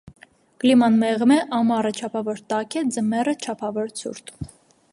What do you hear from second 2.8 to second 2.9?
Է,